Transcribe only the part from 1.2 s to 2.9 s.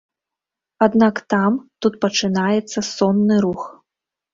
там, тут пачынаецца